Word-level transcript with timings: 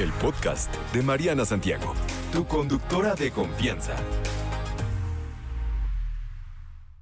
el 0.00 0.12
podcast 0.12 0.72
de 0.92 1.02
Mariana 1.02 1.44
Santiago, 1.44 1.92
tu 2.32 2.46
conductora 2.46 3.14
de 3.14 3.32
confianza. 3.32 3.96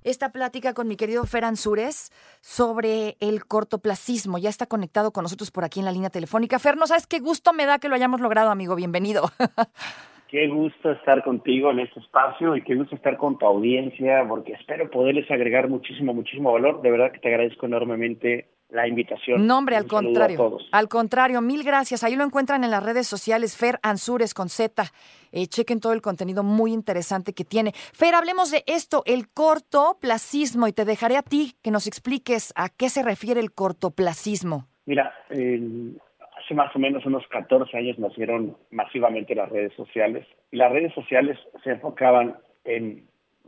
Esta 0.02 0.30
plática 0.30 0.72
con 0.72 0.88
mi 0.88 0.96
querido 0.96 1.24
Fer 1.24 1.44
Ansures 1.44 2.10
sobre 2.40 3.16
el 3.20 3.44
cortoplacismo. 3.44 4.38
Ya 4.38 4.48
está 4.48 4.66
conectado 4.66 5.12
con 5.12 5.24
nosotros 5.24 5.50
por 5.50 5.64
aquí 5.64 5.80
en 5.80 5.84
la 5.84 5.92
línea 5.92 6.10
telefónica. 6.10 6.58
Fer, 6.58 6.76
no 6.76 6.86
sabes 6.86 7.06
qué 7.06 7.18
gusto 7.18 7.52
me 7.52 7.66
da 7.66 7.78
que 7.78 7.88
lo 7.88 7.96
hayamos 7.96 8.20
logrado, 8.20 8.50
amigo. 8.50 8.76
Bienvenido. 8.76 9.30
Qué 10.28 10.48
gusto 10.48 10.90
estar 10.90 11.22
contigo 11.22 11.70
en 11.70 11.80
este 11.80 12.00
espacio 12.00 12.56
y 12.56 12.62
qué 12.62 12.74
gusto 12.74 12.96
estar 12.96 13.16
con 13.16 13.38
tu 13.38 13.46
audiencia, 13.46 14.24
porque 14.28 14.54
espero 14.54 14.90
poderles 14.90 15.30
agregar 15.30 15.68
muchísimo, 15.68 16.12
muchísimo 16.14 16.52
valor. 16.52 16.82
De 16.82 16.90
verdad 16.90 17.12
que 17.12 17.20
te 17.20 17.28
agradezco 17.28 17.66
enormemente 17.66 18.48
la 18.70 18.88
invitación. 18.88 19.46
No, 19.46 19.58
hombre, 19.58 19.76
al 19.76 19.86
contrario. 19.86 20.58
Al 20.72 20.88
contrario, 20.88 21.40
mil 21.40 21.62
gracias. 21.62 22.02
Ahí 22.02 22.16
lo 22.16 22.24
encuentran 22.24 22.64
en 22.64 22.70
las 22.70 22.82
redes 22.82 23.06
sociales, 23.06 23.56
Fer 23.56 23.78
Ansures 23.82 24.34
con 24.34 24.48
Z. 24.48 24.84
Eh, 25.32 25.46
chequen 25.46 25.80
todo 25.80 25.92
el 25.92 26.02
contenido 26.02 26.42
muy 26.42 26.72
interesante 26.72 27.32
que 27.32 27.44
tiene. 27.44 27.72
Fer, 27.72 28.14
hablemos 28.14 28.50
de 28.50 28.64
esto, 28.66 29.02
el 29.06 29.28
cortoplacismo, 29.28 30.66
y 30.66 30.72
te 30.72 30.84
dejaré 30.84 31.16
a 31.16 31.22
ti 31.22 31.54
que 31.62 31.70
nos 31.70 31.86
expliques 31.86 32.52
a 32.56 32.68
qué 32.68 32.88
se 32.88 33.02
refiere 33.02 33.40
el 33.40 33.52
cortoplacismo. 33.52 34.66
Mira, 34.86 35.12
el 35.30 36.00
hace 36.46 36.54
más 36.54 36.74
o 36.76 36.78
menos 36.78 37.04
unos 37.04 37.26
14 37.26 37.76
años 37.76 37.98
nacieron 37.98 38.56
masivamente 38.70 39.34
las 39.34 39.48
redes 39.48 39.72
sociales 39.74 40.24
y 40.52 40.56
las 40.56 40.70
redes 40.70 40.94
sociales 40.94 41.36
se 41.64 41.72
enfocaban 41.72 42.36
en 42.64 43.04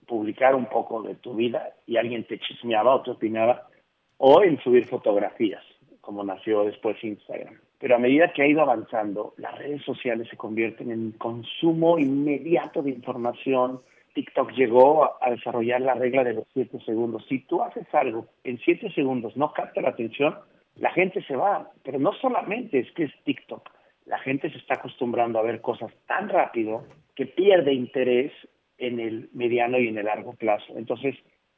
publicar 0.07 0.57
un 0.57 0.67
poco 0.67 1.03
de 1.03 1.15
tu 1.15 1.35
vida 1.35 1.75
y 1.87 1.97
alguien 1.97 2.25
te 2.25 2.41
chismeaba 2.41 2.97
o 2.97 3.03
te 3.03 3.13
opinaba 3.13 3.69
o 4.17 4.43
en 4.43 4.59
subir 4.61 4.87
fotografías, 4.87 5.63
como 6.01 6.25
nació 6.25 6.65
después 6.65 6.97
Instagram. 7.05 7.61
Pero 7.79 7.95
a 7.95 7.99
medida 7.99 8.33
que 8.33 8.43
ha 8.43 8.49
ido 8.49 8.63
avanzando, 8.63 9.35
las 9.37 9.57
redes 9.57 9.83
sociales 9.85 10.27
se 10.29 10.37
convierten 10.37 10.91
en 10.91 11.13
consumo 11.13 12.01
inmediato 12.01 12.83
de 12.83 12.91
información. 12.91 13.81
TikTok 14.15 14.51
llegó 14.53 15.05
a, 15.23 15.31
desarrollar 15.31 15.83
la 15.83 15.95
regla 15.95 16.25
de 16.25 16.35
los 16.35 16.45
7 16.53 16.81
segundos. 16.85 17.25
Si 17.29 17.41
tú 17.41 17.63
haces 17.63 17.87
algo 17.95 18.27
en 18.43 18.59
7 18.59 18.91
segundos, 18.93 19.37
no 19.37 19.53
capta 19.53 19.81
la 19.81 19.91
atención, 19.91 20.35
la 20.79 20.91
gente 20.91 21.23
se 21.23 21.37
va, 21.37 21.71
pero 21.83 21.99
no 21.99 22.13
solamente 22.15 22.79
es 22.79 22.91
que 22.93 23.05
es 23.05 23.13
TikTok, 23.25 23.69
la 24.07 24.19
gente 24.19 24.51
se 24.51 24.59
está 24.59 24.75
acostumbrando 24.75 25.39
a 25.39 25.43
ver 25.43 25.61
cosas 25.61 25.93
tan 26.07 26.29
rápido 26.29 26.85
que 27.15 27.27
pierde 27.27 27.73
interés 27.73 28.33
en 28.79 29.01
el 29.01 29.29
mediano 29.33 29.79
y 29.79 29.89
en 29.89 29.99
el 29.99 30.07
largo 30.07 30.35
plazo. 30.35 30.75
Entonces, 30.77 31.17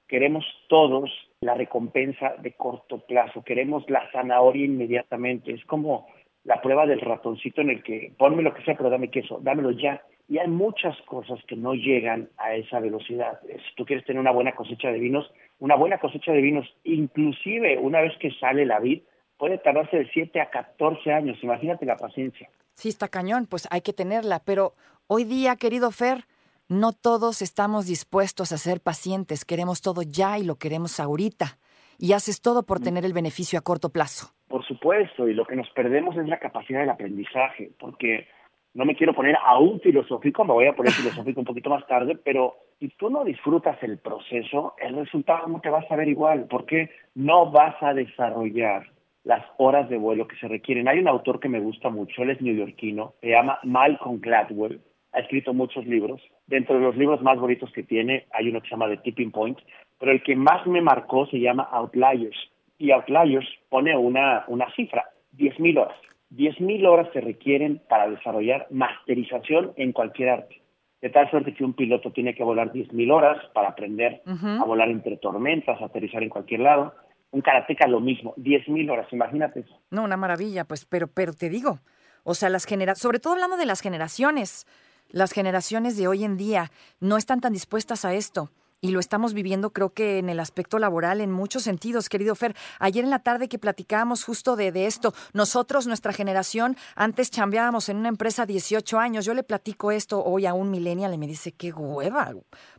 queremos 0.09 0.45
todos 0.69 1.11
la 1.41 1.55
recompensa 1.55 2.35
de 2.39 2.53
corto 2.53 2.99
plazo, 3.07 3.45
queremos 3.45 3.89
la 3.89 4.11
zanahoria 4.11 4.65
inmediatamente, 4.65 5.53
es 5.53 5.65
como 5.67 6.09
la 6.45 6.61
prueba 6.61 6.87
del 6.87 7.01
ratoncito 7.01 7.61
en 7.61 7.71
el 7.71 7.83
que 7.83 8.13
ponme 8.19 8.43
lo 8.43 8.55
que 8.55 8.63
sea, 8.63 8.77
pero 8.77 8.91
dame 8.91 9.11
queso, 9.11 9.39
dámelo 9.41 9.71
ya. 9.73 10.03
Y 10.29 10.39
hay 10.39 10.49
muchas 10.49 10.97
cosas 11.03 11.39
que 11.47 11.57
no 11.57 11.75
llegan 11.75 12.29
a 12.39 12.55
esa 12.55 12.81
velocidad. 12.81 13.41
Si 13.43 13.75
tú 13.77 13.85
quieres 13.85 14.05
tener 14.05 14.21
una 14.21 14.31
buena 14.31 14.53
cosecha 14.53 14.91
de 14.91 14.99
vinos, 14.99 15.31
una 15.59 15.77
buena 15.77 15.99
cosecha 15.99 16.33
de 16.33 16.41
vinos, 16.41 16.73
inclusive 16.85 17.79
una 17.79 18.01
vez 18.01 18.17
que 18.19 18.31
sale 18.33 18.65
la 18.65 18.81
vid, 18.81 19.03
puede 19.41 19.59
tardarse 19.59 19.97
de 19.97 20.11
7 20.13 20.39
a 20.39 20.51
14 20.51 21.13
años. 21.13 21.39
Imagínate 21.43 21.87
la 21.87 21.97
paciencia. 21.97 22.49
Sí, 22.75 22.91
está 22.91 23.09
cañón, 23.09 23.47
pues 23.47 23.67
hay 23.71 23.81
que 23.81 23.95
tenerla. 23.95 24.43
Pero 24.45 24.75
hoy 25.07 25.25
día, 25.25 25.57
querido 25.57 25.91
Fer, 25.91 26.27
no 26.69 26.93
todos 26.93 27.41
estamos 27.41 27.87
dispuestos 27.87 28.53
a 28.53 28.59
ser 28.59 28.81
pacientes. 28.81 29.47
Queremos 29.47 29.81
todo 29.81 30.03
ya 30.03 30.39
y 30.39 30.45
lo 30.45 30.57
queremos 30.57 31.01
ahorita. 31.01 31.59
Y 31.99 32.13
haces 32.13 32.43
todo 32.43 32.65
por 32.65 32.81
tener 32.81 33.05
el 33.05 33.15
beneficio 33.15 33.59
a 33.59 33.63
corto 33.63 33.89
plazo. 33.89 34.29
Por 34.47 34.65
supuesto, 34.65 35.27
y 35.27 35.35
lo 35.35 35.47
que 35.47 35.57
nos 35.57 35.69
perdemos 35.71 36.17
es 36.17 36.29
la 36.29 36.39
capacidad 36.39 36.81
del 36.81 36.91
aprendizaje, 36.91 37.73
porque 37.79 38.29
no 38.75 38.85
me 38.85 38.95
quiero 38.95 39.15
poner 39.15 39.37
aún 39.45 39.81
filosófico, 39.81 40.45
me 40.45 40.53
voy 40.53 40.67
a 40.67 40.77
poner 40.77 40.93
filosófico 41.01 41.41
un 41.41 41.47
poquito 41.47 41.71
más 41.71 41.87
tarde, 41.87 42.19
pero 42.23 42.57
si 42.79 42.89
tú 42.91 43.11
no 43.11 43.25
disfrutas 43.25 43.83
el 43.83 43.99
proceso, 43.99 44.75
el 44.79 44.97
resultado 44.97 45.47
no 45.49 45.61
te 45.61 45.71
vas 45.71 45.91
a 45.91 45.97
ver 45.97 46.09
igual, 46.09 46.47
porque 46.49 46.91
no 47.15 47.51
vas 47.51 47.75
a 47.83 47.95
desarrollar 47.95 48.87
las 49.25 49.45
horas 49.59 49.89
de 49.89 49.99
vuelo 49.99 50.27
que 50.27 50.37
se 50.37 50.49
requieren. 50.49 50.89
Hay 50.89 50.99
un 50.99 51.09
autor 51.09 51.41
que 51.41 51.49
me 51.49 51.61
gusta 51.61 51.91
mucho, 51.91 52.23
él 52.23 52.31
es 52.31 52.41
neoyorquino, 52.41 53.15
se 53.21 53.29
llama 53.29 53.59
Malcolm 53.63 54.21
Gladwell, 54.21 54.81
ha 55.13 55.21
escrito 55.21 55.53
muchos 55.53 55.87
libros. 55.87 56.21
Dentro 56.47 56.77
de 56.77 56.83
los 56.83 56.97
libros 56.97 57.21
más 57.23 57.39
bonitos 57.39 57.71
que 57.73 57.83
tiene 57.83 58.27
hay 58.33 58.49
uno 58.49 58.61
que 58.61 58.69
se 58.69 58.73
llama 58.73 58.89
The 58.89 58.99
Tipping 58.99 59.31
Point, 59.31 59.59
pero 59.99 60.13
el 60.13 60.23
que 60.23 60.37
más 60.37 60.67
me 60.67 60.81
marcó 60.81 61.27
se 61.27 61.41
llama 61.41 61.69
Outliers. 61.73 62.37
Y 62.79 62.93
Outliers 62.93 63.47
pone 63.69 63.97
una, 63.97 64.45
una 64.49 64.71
cifra, 64.75 65.05
10.000 65.37 65.81
horas. 65.83 65.97
10.000 66.35 66.87
horas 66.87 67.09
se 67.13 67.21
requieren 67.21 67.83
para 67.89 68.09
desarrollar 68.09 68.67
masterización 68.71 69.73
en 69.77 69.93
cualquier 69.93 70.31
arte. 70.31 70.63
De 71.03 71.11
tal 71.11 71.29
suerte 71.31 71.55
que 71.55 71.65
un 71.65 71.75
piloto 71.75 72.13
tiene 72.13 72.35
que 72.35 72.45
volar 72.45 72.73
10.000 72.73 73.13
horas 73.13 73.39
para 73.53 73.71
aprender 73.71 74.23
a 74.27 74.65
volar 74.65 74.89
entre 74.91 75.17
tormentas, 75.17 75.81
a 75.81 75.87
aterrizar 75.87 76.23
en 76.23 76.29
cualquier 76.29 76.61
lado 76.61 76.95
un 77.33 77.41
karateca 77.41 77.87
lo 77.87 78.01
mismo, 78.01 78.35
10.000 78.37 78.91
horas, 78.91 79.07
imagínate 79.13 79.61
eso. 79.61 79.81
No, 79.91 80.03
una 80.05 80.17
maravilla, 80.17 80.65
pues, 80.65 80.85
pero, 80.85 81.07
pero 81.09 81.33
te 81.33 81.49
digo, 81.49 81.81
o 82.25 82.35
sea, 82.35 82.49
las 82.49 82.65
generaciones, 82.65 83.03
sobre 83.03 83.21
todo 83.21 83.35
hablando 83.35 83.57
de 83.57 83.67
las 83.67 83.81
generaciones, 83.81 84.67
las 85.11 85.33
generaciones 85.33 85.97
de 85.97 86.09
hoy 86.09 86.25
en 86.25 86.37
día 86.37 86.71
no 87.01 87.17
están 87.17 87.41
tan 87.41 87.53
dispuestas 87.53 88.05
a 88.05 88.15
esto. 88.15 88.51
Y 88.83 88.93
lo 88.93 89.01
estamos 89.01 89.35
viviendo, 89.35 89.75
creo 89.75 89.93
que 89.93 90.19
en 90.19 90.31
el 90.31 90.41
aspecto 90.41 90.79
laboral, 90.79 91.21
en 91.21 91.31
muchos 91.31 91.65
sentidos, 91.65 92.09
querido 92.09 92.35
Fer. 92.35 92.57
Ayer 92.79 93.05
en 93.05 93.11
la 93.11 93.19
tarde 93.19 93.47
que 93.47 93.59
platicábamos 93.59 94.25
justo 94.25 94.57
de, 94.57 94.73
de 94.73 94.87
esto, 94.87 95.13
nosotros, 95.35 95.87
nuestra 95.87 96.15
generación, 96.15 96.77
antes 96.95 97.31
chambeábamos 97.31 97.91
en 97.91 97.99
una 97.99 98.09
empresa 98.09 98.47
18 98.47 98.99
años. 98.99 99.27
Yo 99.27 99.35
le 99.35 99.43
platico 99.43 99.93
esto 99.93 100.25
hoy 100.25 100.47
a 100.47 100.55
un 100.55 100.71
millennial 100.71 101.13
y 101.13 101.19
me 101.19 101.27
dice, 101.27 101.53
qué 101.53 101.73
hueva, 101.73 102.33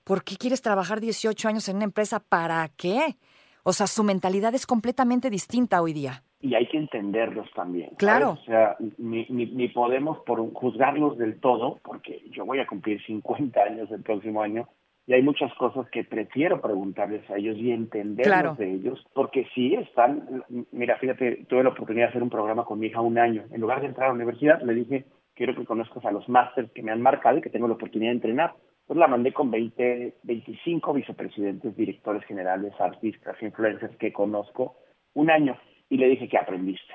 ¿por 0.03 0.23
qué 0.23 0.37
quieres 0.37 0.63
trabajar 0.63 1.01
18 1.01 1.47
años 1.47 1.69
en 1.69 1.75
una 1.75 1.85
empresa? 1.85 2.19
¿Para 2.19 2.67
qué? 2.69 3.15
O 3.63 3.73
sea, 3.73 3.87
su 3.87 4.03
mentalidad 4.03 4.53
es 4.55 4.65
completamente 4.65 5.29
distinta 5.29 5.81
hoy 5.81 5.93
día. 5.93 6.23
Y 6.39 6.55
hay 6.55 6.67
que 6.67 6.77
entenderlos 6.77 7.47
también. 7.53 7.91
Claro. 7.97 8.31
O 8.31 8.45
sea, 8.45 8.75
ni, 8.97 9.25
ni, 9.27 9.67
podemos 9.67 10.17
por 10.25 10.51
juzgarlos 10.53 11.17
del 11.17 11.39
todo, 11.39 11.79
porque 11.83 12.23
yo 12.31 12.45
voy 12.45 12.59
a 12.59 12.65
cumplir 12.65 13.01
50 13.05 13.61
años 13.61 13.91
el 13.91 14.01
próximo 14.01 14.41
año, 14.41 14.67
y 15.05 15.13
hay 15.13 15.21
muchas 15.21 15.53
cosas 15.55 15.87
que 15.89 16.03
prefiero 16.03 16.61
preguntarles 16.61 17.27
a 17.29 17.37
ellos 17.37 17.57
y 17.57 17.71
entenderlos 17.71 18.57
de 18.57 18.73
ellos, 18.73 19.05
porque 19.13 19.47
sí 19.53 19.73
están, 19.75 20.43
mira, 20.71 20.97
fíjate, 20.97 21.45
tuve 21.47 21.63
la 21.63 21.69
oportunidad 21.69 22.05
de 22.05 22.09
hacer 22.09 22.23
un 22.23 22.29
programa 22.29 22.65
con 22.65 22.79
mi 22.79 22.87
hija 22.87 23.01
un 23.01 23.17
año. 23.17 23.43
En 23.51 23.61
lugar 23.61 23.81
de 23.81 23.87
entrar 23.87 24.05
a 24.05 24.09
la 24.09 24.15
universidad, 24.15 24.61
le 24.61 24.73
dije, 24.73 25.05
quiero 25.35 25.55
que 25.55 25.65
conozcas 25.65 26.05
a 26.05 26.11
los 26.11 26.27
másters 26.29 26.71
que 26.71 26.83
me 26.83 26.91
han 26.91 27.01
marcado 27.01 27.37
y 27.37 27.41
que 27.41 27.49
tengo 27.49 27.67
la 27.67 27.75
oportunidad 27.75 28.11
de 28.11 28.15
entrenar. 28.15 28.53
Pues 28.91 28.99
la 28.99 29.07
mandé 29.07 29.31
con 29.31 29.49
20, 29.49 30.15
25 30.23 30.91
vicepresidentes, 30.91 31.77
directores 31.77 32.25
generales, 32.25 32.73
artistas, 32.77 33.41
influencers 33.41 33.95
que 33.95 34.11
conozco, 34.11 34.75
un 35.13 35.31
año, 35.31 35.57
y 35.87 35.95
le 35.95 36.09
dije 36.09 36.27
que 36.27 36.37
aprendiste. 36.37 36.93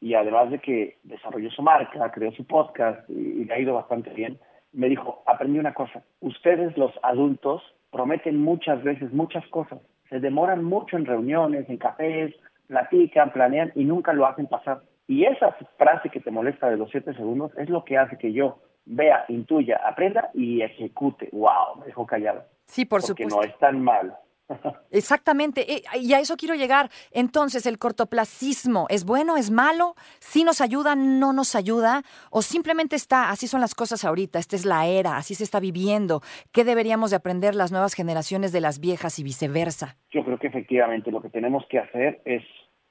Y 0.00 0.14
además 0.14 0.52
de 0.52 0.60
que 0.60 0.98
desarrolló 1.02 1.50
su 1.50 1.60
marca, 1.62 2.12
creó 2.12 2.30
su 2.30 2.46
podcast 2.46 3.10
y, 3.10 3.44
le 3.44 3.52
ha 3.52 3.58
ido 3.58 3.74
bastante 3.74 4.10
bien, 4.10 4.38
me 4.72 4.88
dijo, 4.88 5.24
aprendí 5.26 5.58
una 5.58 5.74
cosa, 5.74 6.04
ustedes 6.20 6.78
los 6.78 6.92
adultos 7.02 7.60
prometen 7.90 8.40
muchas 8.40 8.80
veces 8.84 9.12
muchas 9.12 9.44
cosas, 9.48 9.80
se 10.10 10.20
demoran 10.20 10.62
mucho 10.62 10.96
en 10.96 11.06
reuniones, 11.06 11.68
en 11.68 11.78
cafés, 11.78 12.32
platican, 12.68 13.32
planean 13.32 13.72
y 13.74 13.82
nunca 13.82 14.12
lo 14.12 14.26
hacen 14.26 14.46
pasar. 14.46 14.82
Y 15.08 15.24
esa 15.24 15.56
frase 15.76 16.08
que 16.08 16.20
te 16.20 16.30
molesta 16.30 16.70
de 16.70 16.76
los 16.76 16.88
siete 16.90 17.12
segundos 17.14 17.50
es 17.58 17.68
lo 17.68 17.84
que 17.84 17.98
hace 17.98 18.16
que 18.16 18.32
yo 18.32 18.60
vea, 18.84 19.24
intuya, 19.28 19.80
aprenda 19.84 20.30
y 20.34 20.62
ejecute. 20.62 21.28
¡Wow! 21.32 21.80
Me 21.80 21.86
dejó 21.86 22.06
callado. 22.06 22.44
Sí, 22.66 22.84
por 22.84 23.00
Porque 23.00 23.24
supuesto. 23.24 23.36
no 23.36 23.42
es 23.42 23.58
tan 23.58 23.82
mal. 23.82 24.16
Exactamente, 24.90 25.72
eh, 25.72 25.82
y 26.00 26.12
a 26.12 26.20
eso 26.20 26.36
quiero 26.36 26.54
llegar. 26.54 26.90
Entonces, 27.10 27.66
¿el 27.66 27.78
cortoplacismo 27.78 28.86
es 28.90 29.04
bueno, 29.04 29.36
es 29.36 29.50
malo? 29.50 29.94
¿Sí 30.20 30.44
nos 30.44 30.60
ayuda, 30.60 30.94
no 30.94 31.32
nos 31.32 31.54
ayuda? 31.54 32.02
¿O 32.30 32.42
simplemente 32.42 32.96
está, 32.96 33.30
así 33.30 33.46
son 33.46 33.60
las 33.60 33.74
cosas 33.74 34.04
ahorita, 34.04 34.38
esta 34.38 34.56
es 34.56 34.64
la 34.64 34.86
era, 34.86 35.16
así 35.16 35.34
se 35.34 35.44
está 35.44 35.60
viviendo? 35.60 36.20
¿Qué 36.52 36.64
deberíamos 36.64 37.10
de 37.10 37.16
aprender 37.16 37.54
las 37.54 37.72
nuevas 37.72 37.94
generaciones 37.94 38.52
de 38.52 38.60
las 38.60 38.80
viejas 38.80 39.18
y 39.18 39.22
viceversa? 39.22 39.96
Yo 40.10 40.24
creo 40.24 40.38
que 40.38 40.48
efectivamente 40.48 41.10
lo 41.10 41.22
que 41.22 41.30
tenemos 41.30 41.64
que 41.68 41.78
hacer 41.78 42.20
es 42.24 42.42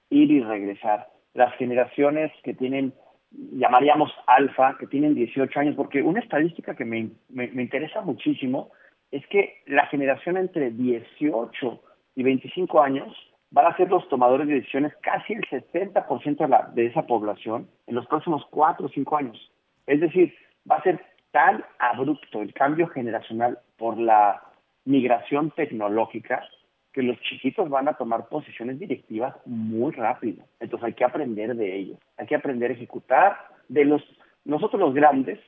ir 0.09 0.31
y 0.31 0.41
regresar. 0.41 1.09
Las 1.33 1.55
generaciones 1.55 2.31
que 2.43 2.53
tienen 2.53 2.93
llamaríamos 3.31 4.11
alfa, 4.27 4.77
que 4.77 4.87
tienen 4.87 5.15
18 5.15 5.59
años, 5.59 5.75
porque 5.75 6.01
una 6.01 6.19
estadística 6.19 6.75
que 6.75 6.85
me, 6.85 7.09
me, 7.29 7.45
interesa 7.61 8.01
muchísimo 8.01 8.71
es 9.11 9.25
que 9.27 9.61
la 9.67 9.87
generación 9.87 10.37
entre 10.37 10.71
18 10.71 11.83
y 12.15 12.23
25 12.23 12.81
años 12.81 13.15
van 13.51 13.65
a 13.65 13.77
ser 13.77 13.89
los 13.89 14.07
tomadores 14.09 14.47
de 14.47 14.55
decisiones 14.55 14.93
casi 15.01 15.33
el 15.33 15.43
70% 15.49 16.37
de, 16.37 16.47
la, 16.47 16.69
de 16.73 16.85
esa 16.85 17.05
población 17.05 17.67
en 17.87 17.95
los 17.95 18.05
próximos 18.07 18.45
4 18.51 18.85
o 18.85 18.89
5 18.89 19.17
años. 19.17 19.51
Es 19.87 19.99
decir, 19.99 20.33
va 20.69 20.77
a 20.77 20.83
ser 20.83 21.03
tan 21.31 21.63
abrupto 21.79 22.41
el 22.41 22.53
cambio 22.53 22.87
generacional 22.87 23.59
por 23.77 23.97
la 23.97 24.41
migración 24.85 25.51
tecnológica 25.51 26.43
que 26.93 27.03
los 27.03 27.19
chiquitos 27.21 27.69
van 27.69 27.88
a 27.88 27.93
tomar 27.93 28.27
posiciones 28.27 28.79
directivas 28.79 29.35
muy 29.45 29.91
rápido. 29.93 30.43
Entonces 30.59 30.88
hay 30.88 30.93
que 30.93 31.05
aprender 31.05 31.55
de 31.55 31.75
ellos, 31.75 31.99
hay 32.17 32.27
que 32.27 32.35
aprender 32.35 32.71
a 32.71 32.73
ejecutar. 32.73 33.38
De 33.69 33.85
los 33.85 34.03
nosotros 34.43 34.79
los 34.79 34.93
grandes, 34.93 35.39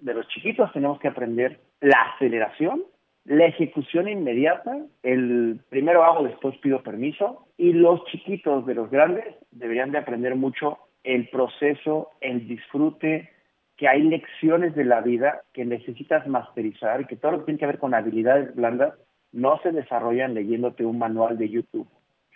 de 0.00 0.14
los 0.14 0.26
chiquitos, 0.28 0.72
tenemos 0.72 0.98
que 0.98 1.08
aprender 1.08 1.60
la 1.80 1.96
aceleración, 2.14 2.82
la 3.24 3.46
ejecución 3.46 4.08
inmediata, 4.08 4.78
el 5.02 5.60
primero 5.68 6.04
hago, 6.04 6.24
después 6.24 6.56
pido 6.58 6.82
permiso, 6.82 7.46
y 7.56 7.72
los 7.72 8.04
chiquitos 8.06 8.66
de 8.66 8.74
los 8.74 8.90
grandes 8.90 9.24
deberían 9.50 9.92
de 9.92 9.98
aprender 9.98 10.34
mucho 10.34 10.78
el 11.04 11.28
proceso, 11.28 12.10
el 12.20 12.48
disfrute, 12.48 13.30
que 13.76 13.88
hay 13.88 14.02
lecciones 14.02 14.74
de 14.74 14.84
la 14.84 15.00
vida 15.00 15.42
que 15.54 15.64
necesitas 15.64 16.26
masterizar 16.26 17.06
que 17.06 17.16
todo 17.16 17.32
lo 17.32 17.38
que 17.38 17.44
tiene 17.46 17.60
que 17.60 17.66
ver 17.66 17.78
con 17.78 17.94
habilidades 17.94 18.54
blandas 18.54 18.94
no 19.32 19.58
se 19.62 19.72
desarrollan 19.72 20.34
leyéndote 20.34 20.84
un 20.84 20.98
manual 20.98 21.38
de 21.38 21.48
YouTube 21.48 21.88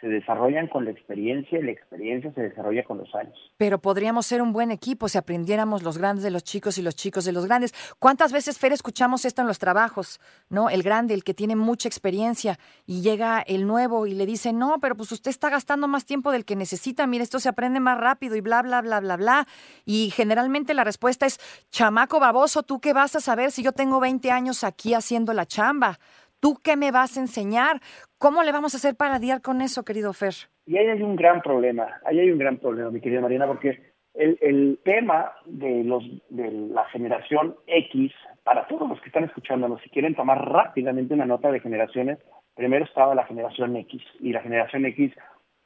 se 0.04 0.10
desarrollan 0.10 0.66
con 0.66 0.84
la 0.84 0.90
experiencia 0.90 1.58
y 1.58 1.62
la 1.62 1.70
experiencia 1.70 2.30
se 2.34 2.42
desarrolla 2.42 2.84
con 2.84 2.98
los 2.98 3.14
años. 3.14 3.34
Pero 3.56 3.78
podríamos 3.78 4.26
ser 4.26 4.42
un 4.42 4.52
buen 4.52 4.70
equipo 4.70 5.08
si 5.08 5.16
aprendiéramos 5.16 5.82
los 5.82 5.96
grandes 5.96 6.22
de 6.22 6.30
los 6.30 6.44
chicos 6.44 6.76
y 6.76 6.82
los 6.82 6.94
chicos 6.94 7.24
de 7.24 7.32
los 7.32 7.46
grandes. 7.46 7.72
¿Cuántas 7.98 8.30
veces, 8.30 8.58
Fer, 8.58 8.72
escuchamos 8.72 9.24
esto 9.24 9.40
en 9.40 9.48
los 9.48 9.58
trabajos? 9.58 10.20
¿No? 10.50 10.68
El 10.68 10.82
grande, 10.82 11.14
el 11.14 11.24
que 11.24 11.32
tiene 11.32 11.56
mucha 11.56 11.88
experiencia 11.88 12.58
y 12.84 13.00
llega 13.00 13.40
el 13.40 13.66
nuevo 13.66 14.06
y 14.06 14.12
le 14.12 14.26
dice, 14.26 14.52
no, 14.52 14.78
pero 14.78 14.94
pues 14.94 15.10
usted 15.10 15.30
está 15.30 15.48
gastando 15.48 15.88
más 15.88 16.04
tiempo 16.04 16.32
del 16.32 16.44
que 16.44 16.54
necesita, 16.54 17.06
mire, 17.06 17.24
esto 17.24 17.38
se 17.38 17.48
aprende 17.48 17.80
más 17.80 17.98
rápido 17.98 18.36
y 18.36 18.42
bla, 18.42 18.60
bla, 18.60 18.82
bla, 18.82 19.00
bla, 19.00 19.16
bla. 19.16 19.46
Y 19.86 20.10
generalmente 20.10 20.74
la 20.74 20.84
respuesta 20.84 21.24
es, 21.24 21.38
chamaco 21.70 22.20
baboso, 22.20 22.62
¿tú 22.62 22.78
qué 22.78 22.92
vas 22.92 23.16
a 23.16 23.20
saber 23.20 23.52
si 23.52 23.62
yo 23.62 23.72
tengo 23.72 24.00
20 24.00 24.30
años 24.30 24.64
aquí 24.64 24.92
haciendo 24.92 25.32
la 25.32 25.46
chamba? 25.46 25.98
¿Tú 26.44 26.58
qué 26.62 26.76
me 26.76 26.90
vas 26.90 27.16
a 27.16 27.20
enseñar? 27.20 27.80
¿Cómo 28.18 28.42
le 28.42 28.52
vamos 28.52 28.74
a 28.74 28.76
hacer 28.76 28.94
para 28.96 29.18
lidiar 29.18 29.40
con 29.40 29.62
eso, 29.62 29.82
querido 29.82 30.12
Fer? 30.12 30.34
Y 30.66 30.76
ahí 30.76 30.88
hay 30.88 31.02
un 31.02 31.16
gran 31.16 31.40
problema, 31.40 31.88
ahí 32.04 32.20
hay 32.20 32.30
un 32.30 32.36
gran 32.36 32.58
problema, 32.58 32.90
mi 32.90 33.00
querida 33.00 33.22
Mariana, 33.22 33.46
porque 33.46 33.94
el, 34.12 34.78
tema 34.84 35.32
de, 35.46 35.84
los, 35.84 36.04
de 36.28 36.50
la 36.50 36.84
generación 36.90 37.56
X, 37.66 38.12
para 38.42 38.66
todos 38.66 38.86
los 38.86 39.00
que 39.00 39.06
están 39.06 39.24
escuchándonos, 39.24 39.80
si 39.80 39.88
quieren 39.88 40.14
tomar 40.14 40.46
rápidamente 40.46 41.14
una 41.14 41.24
nota 41.24 41.50
de 41.50 41.60
generaciones, 41.60 42.18
primero 42.54 42.84
estaba 42.84 43.14
la 43.14 43.24
generación 43.24 43.74
X, 43.76 44.02
y 44.20 44.32
la 44.34 44.42
generación 44.42 44.84
X, 44.84 45.14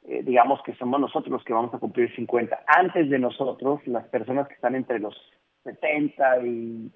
eh, 0.07 0.23
digamos 0.23 0.61
que 0.63 0.75
somos 0.75 1.01
nosotros 1.01 1.29
los 1.29 1.43
que 1.43 1.51
vamos 1.51 1.73
a 1.73 1.79
cumplir 1.79 2.15
50. 2.15 2.57
Antes 2.67 3.09
de 3.09 3.19
nosotros, 3.19 3.85
las 3.85 4.07
personas 4.07 4.47
que 4.47 4.53
están 4.53 4.75
entre 4.75 4.99
los 4.99 5.13
70 5.65 6.45
y 6.45 6.89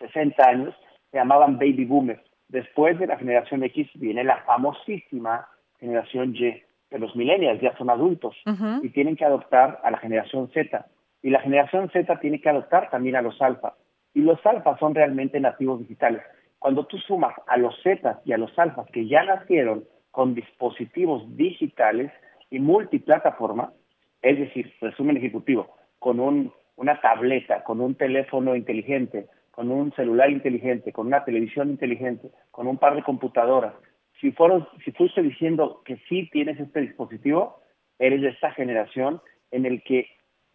60 0.00 0.46
años, 0.46 0.74
se 1.10 1.16
llamaban 1.16 1.58
baby 1.58 1.86
boomers 1.86 2.31
Después 2.52 2.98
de 2.98 3.06
la 3.06 3.16
generación 3.16 3.64
X 3.64 3.88
viene 3.94 4.24
la 4.24 4.36
famosísima 4.44 5.48
generación 5.80 6.36
Y, 6.36 6.62
que 6.90 6.98
los 6.98 7.16
millennials 7.16 7.62
ya 7.62 7.74
son 7.78 7.88
adultos 7.88 8.36
y 8.82 8.90
tienen 8.90 9.16
que 9.16 9.24
adoptar 9.24 9.80
a 9.82 9.90
la 9.90 9.96
generación 9.96 10.50
Z. 10.52 10.84
Y 11.22 11.30
la 11.30 11.40
generación 11.40 11.88
Z 11.90 12.20
tiene 12.20 12.42
que 12.42 12.50
adoptar 12.50 12.90
también 12.90 13.16
a 13.16 13.22
los 13.22 13.40
alfa. 13.40 13.72
Y 14.12 14.20
los 14.20 14.44
alfa 14.44 14.76
son 14.76 14.94
realmente 14.94 15.40
nativos 15.40 15.80
digitales. 15.80 16.20
Cuando 16.58 16.84
tú 16.84 16.98
sumas 16.98 17.34
a 17.46 17.56
los 17.56 17.74
Z 17.82 18.20
y 18.26 18.34
a 18.34 18.38
los 18.38 18.56
alfas 18.58 18.86
que 18.92 19.08
ya 19.08 19.24
nacieron 19.24 19.84
con 20.10 20.34
dispositivos 20.34 21.24
digitales 21.34 22.12
y 22.50 22.58
multiplataforma, 22.58 23.72
es 24.20 24.38
decir, 24.38 24.74
resumen 24.82 25.16
ejecutivo, 25.16 25.74
con 25.98 26.20
un, 26.20 26.52
una 26.76 27.00
tableta, 27.00 27.64
con 27.64 27.80
un 27.80 27.94
teléfono 27.94 28.54
inteligente, 28.54 29.26
con 29.52 29.70
un 29.70 29.92
celular 29.92 30.30
inteligente, 30.30 30.92
con 30.92 31.06
una 31.06 31.24
televisión 31.24 31.70
inteligente, 31.70 32.30
con 32.50 32.66
un 32.66 32.78
par 32.78 32.96
de 32.96 33.02
computadoras, 33.02 33.74
si, 34.20 34.32
fueron, 34.32 34.66
si 34.84 34.92
fuiste 34.92 35.22
diciendo 35.22 35.82
que 35.84 35.98
sí 36.08 36.28
tienes 36.32 36.58
este 36.58 36.80
dispositivo, 36.80 37.60
eres 37.98 38.22
de 38.22 38.28
esta 38.28 38.50
generación 38.52 39.20
en 39.50 39.66
el 39.66 39.82
que 39.82 40.06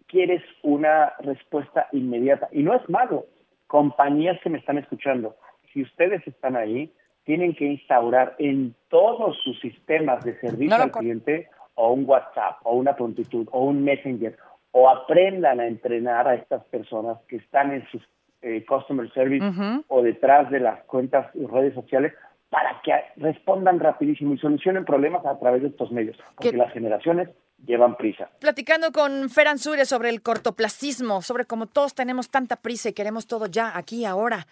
quieres 0.08 0.42
una 0.64 1.14
respuesta 1.20 1.88
inmediata. 1.92 2.48
Y 2.52 2.64
no 2.64 2.74
es 2.74 2.90
malo. 2.90 3.26
Compañías 3.68 4.40
que 4.42 4.50
me 4.50 4.58
están 4.58 4.78
escuchando, 4.78 5.36
si 5.74 5.84
ustedes 5.84 6.26
están 6.26 6.56
ahí, 6.56 6.94
tienen 7.26 7.54
que 7.54 7.66
instaurar 7.66 8.36
en 8.40 8.74
todos 8.88 9.38
sus 9.44 9.60
sistemas 9.60 10.24
de 10.24 10.40
servicio 10.40 10.76
al 10.76 10.92
cliente 10.92 11.50
o 11.76 11.92
un 11.92 12.06
WhatsApp 12.08 12.60
o 12.64 12.76
una 12.76 12.96
prontitud 12.96 13.48
o 13.52 13.66
un 13.66 13.84
Messenger 13.84 14.38
o 14.72 14.90
aprendan 14.90 15.60
a 15.60 15.68
entrenar 15.68 16.28
a 16.28 16.36
estas 16.36 16.64
personas 16.66 17.18
que 17.28 17.36
están 17.36 17.74
en 17.74 17.86
sus 17.90 18.02
eh, 18.42 18.66
customer 18.66 19.12
service 19.14 19.46
o 19.88 20.02
detrás 20.02 20.50
de 20.52 20.60
las 20.60 20.84
cuentas 20.84 21.30
y 21.36 21.46
redes 21.46 21.74
sociales 21.74 22.14
para 22.50 22.82
que 22.84 22.94
respondan 23.18 23.80
rapidísimo 23.80 24.34
y 24.34 24.38
solucionen 24.38 24.86
problemas 24.86 25.26
a 25.26 25.38
través 25.40 25.62
de 25.62 25.70
estos 25.70 25.92
medios, 25.92 26.18
porque 26.36 26.56
las 26.56 26.72
generaciones 26.72 27.30
llevan 27.66 27.98
prisa. 27.98 28.30
Platicando 28.40 28.92
con 28.92 29.30
Fer 29.30 29.48
Ansures 29.48 29.90
sobre 29.90 30.10
el 30.10 30.22
cortoplacismo, 30.22 31.22
sobre 31.22 31.46
cómo 31.46 31.68
todos 31.68 31.96
tenemos 31.96 32.30
tanta 32.30 32.58
prisa 32.58 32.90
y 32.90 32.94
queremos 32.94 33.28
todo 33.28 33.48
ya, 33.48 33.78
aquí, 33.78 34.06
ahora, 34.06 34.48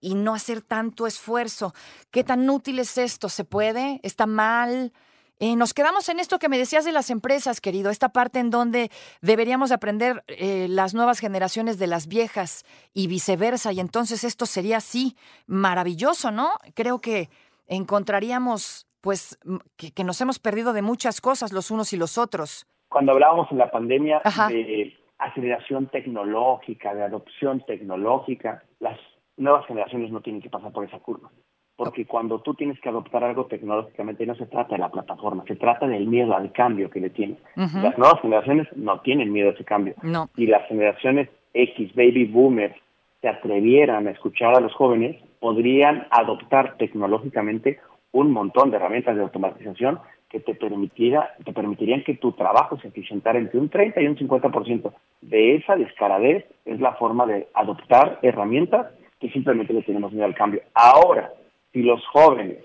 y 0.00 0.14
no 0.14 0.34
hacer 0.34 0.60
tanto 0.60 1.06
esfuerzo. 1.06 1.72
¿Qué 2.10 2.24
tan 2.24 2.48
útil 2.50 2.78
es 2.78 2.98
esto? 2.98 3.28
¿Se 3.28 3.44
puede? 3.44 4.00
¿Está 4.02 4.26
mal? 4.26 4.92
Eh, 5.40 5.54
nos 5.54 5.72
quedamos 5.72 6.08
en 6.08 6.18
esto 6.18 6.38
que 6.38 6.48
me 6.48 6.58
decías 6.58 6.84
de 6.84 6.90
las 6.90 7.10
empresas, 7.10 7.60
querido, 7.60 7.90
esta 7.90 8.08
parte 8.08 8.40
en 8.40 8.50
donde 8.50 8.90
deberíamos 9.22 9.70
aprender 9.70 10.24
eh, 10.26 10.66
las 10.68 10.94
nuevas 10.94 11.20
generaciones 11.20 11.78
de 11.78 11.86
las 11.86 12.08
viejas 12.08 12.64
y 12.92 13.06
viceversa, 13.06 13.72
y 13.72 13.78
entonces 13.78 14.24
esto 14.24 14.46
sería 14.46 14.78
así 14.78 15.14
maravilloso, 15.46 16.32
¿no? 16.32 16.50
Creo 16.74 17.00
que 17.00 17.28
encontraríamos, 17.68 18.88
pues, 19.00 19.38
que, 19.76 20.04
nos 20.04 20.20
hemos 20.20 20.40
perdido 20.40 20.72
de 20.72 20.82
muchas 20.82 21.20
cosas 21.20 21.52
los 21.52 21.70
unos 21.70 21.92
y 21.92 21.96
los 21.96 22.18
otros. 22.18 22.66
Cuando 22.88 23.12
hablábamos 23.12 23.46
en 23.52 23.58
la 23.58 23.70
pandemia 23.70 24.20
de 24.48 24.96
aceleración 25.18 25.86
tecnológica, 25.86 26.94
de 26.94 27.04
adopción 27.04 27.64
tecnológica, 27.64 28.64
las 28.80 28.98
nuevas 29.36 29.66
generaciones 29.66 30.10
no 30.10 30.20
tienen 30.20 30.42
que 30.42 30.50
pasar 30.50 30.72
por 30.72 30.84
esa 30.84 30.98
curva 30.98 31.30
porque 31.78 32.06
cuando 32.06 32.40
tú 32.40 32.54
tienes 32.54 32.80
que 32.80 32.88
adoptar 32.88 33.22
algo 33.22 33.46
tecnológicamente 33.46 34.26
no 34.26 34.34
se 34.34 34.46
trata 34.46 34.74
de 34.74 34.80
la 34.80 34.90
plataforma, 34.90 35.44
se 35.46 35.54
trata 35.54 35.86
del 35.86 36.08
miedo 36.08 36.34
al 36.34 36.50
cambio 36.50 36.90
que 36.90 36.98
le 36.98 37.08
tienen. 37.08 37.38
Las 37.54 37.96
nuevas 37.96 38.20
generaciones 38.20 38.66
no 38.74 38.98
tienen 39.00 39.32
miedo 39.32 39.50
a 39.50 39.52
ese 39.52 39.64
cambio. 39.64 39.94
Y 40.36 40.48
las 40.48 40.66
generaciones 40.66 41.28
X, 41.54 41.94
baby 41.94 42.24
boomers, 42.24 42.74
se 43.20 43.28
atrevieran 43.28 44.08
a 44.08 44.10
escuchar 44.10 44.56
a 44.56 44.60
los 44.60 44.74
jóvenes, 44.74 45.22
podrían 45.38 46.08
adoptar 46.10 46.76
tecnológicamente 46.78 47.78
un 48.10 48.32
montón 48.32 48.72
de 48.72 48.76
herramientas 48.78 49.14
de 49.14 49.22
automatización 49.22 50.00
que 50.28 50.40
te, 50.40 50.56
permitiera, 50.56 51.36
te 51.44 51.52
permitirían 51.52 52.02
que 52.02 52.14
tu 52.14 52.32
trabajo 52.32 52.76
se 52.80 52.88
eficientara 52.88 53.38
entre 53.38 53.60
un 53.60 53.68
30 53.68 54.02
y 54.02 54.06
un 54.08 54.16
50%. 54.16 54.92
De 55.20 55.54
esa 55.54 55.76
descaradez 55.76 56.44
es 56.64 56.80
la 56.80 56.94
forma 56.94 57.24
de 57.24 57.46
adoptar 57.54 58.18
herramientas 58.22 58.88
que 59.20 59.30
simplemente 59.30 59.72
le 59.72 59.82
tenemos 59.82 60.10
miedo 60.10 60.24
al 60.24 60.34
cambio. 60.34 60.62
Ahora, 60.74 61.30
si 61.72 61.82
los 61.82 62.04
jóvenes 62.06 62.58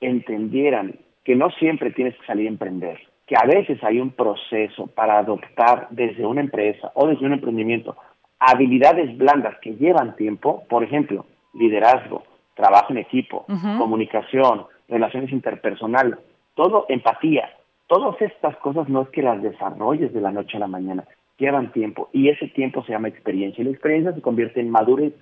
entendieran 0.00 0.98
que 1.24 1.36
no 1.36 1.50
siempre 1.50 1.90
tienes 1.92 2.16
que 2.16 2.26
salir 2.26 2.46
a 2.46 2.50
emprender, 2.50 3.00
que 3.26 3.36
a 3.36 3.46
veces 3.46 3.82
hay 3.84 4.00
un 4.00 4.10
proceso 4.10 4.86
para 4.88 5.18
adoptar 5.18 5.88
desde 5.90 6.26
una 6.26 6.40
empresa 6.40 6.90
o 6.94 7.06
desde 7.06 7.26
un 7.26 7.32
emprendimiento 7.32 7.96
habilidades 8.40 9.16
blandas 9.16 9.56
que 9.60 9.76
llevan 9.76 10.16
tiempo, 10.16 10.64
por 10.68 10.82
ejemplo, 10.82 11.26
liderazgo, 11.54 12.24
trabajo 12.54 12.92
en 12.92 12.98
equipo, 12.98 13.44
comunicación, 13.78 14.64
relaciones 14.88 15.30
interpersonales, 15.30 16.18
todo 16.54 16.86
empatía, 16.88 17.50
todas 17.86 18.20
estas 18.20 18.56
cosas 18.56 18.88
no 18.88 19.02
es 19.02 19.08
que 19.10 19.22
las 19.22 19.42
desarrolles 19.42 20.12
de 20.12 20.20
la 20.20 20.32
noche 20.32 20.56
a 20.56 20.60
la 20.60 20.66
mañana, 20.66 21.04
llevan 21.38 21.72
tiempo 21.72 22.08
y 22.12 22.28
ese 22.28 22.48
tiempo 22.48 22.84
se 22.84 22.92
llama 22.92 23.08
experiencia 23.08 23.62
y 23.62 23.64
la 23.64 23.70
experiencia 23.70 24.12
se 24.12 24.22
convierte 24.22 24.60
en 24.60 24.70
madurez, 24.70 25.14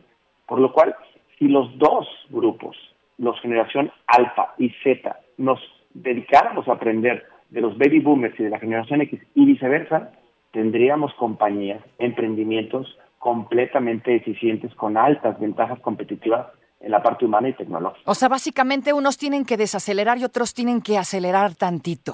por 0.47 0.61
lo 0.61 0.73
cual 0.73 0.95
si 1.38 1.49
los 1.49 1.76
dos 1.78 2.07
grupos 2.30 2.76
los 3.18 3.38
generación 3.40 3.92
alfa 4.06 4.54
y 4.58 4.70
Z 4.82 5.16
nos 5.37 5.60
dedicáramos 5.92 6.66
a 6.68 6.72
aprender 6.72 7.26
de 7.50 7.60
los 7.60 7.76
baby 7.76 8.00
boomers 8.00 8.38
y 8.38 8.44
de 8.44 8.50
la 8.50 8.58
generación 8.58 9.00
X 9.02 9.20
y 9.34 9.44
viceversa, 9.44 10.12
tendríamos 10.52 11.12
compañías, 11.14 11.82
emprendimientos 11.98 12.98
completamente 13.18 14.14
eficientes 14.14 14.75
con 14.75 14.96
altas 14.96 15.38
ventajas 15.40 15.80
competitivas 15.80 16.46
en 16.80 16.92
la 16.92 17.02
parte 17.02 17.25
humana 17.25 17.48
y 17.48 17.54
tecnológica. 17.54 18.08
O 18.08 18.14
sea, 18.14 18.28
básicamente 18.28 18.92
unos 18.92 19.18
tienen 19.18 19.44
que 19.44 19.56
desacelerar 19.56 20.18
y 20.18 20.25
otros 20.25 20.54
tienen 20.54 20.80
que 20.80 20.96
acelerar 20.96 21.54
tantito, 21.54 22.12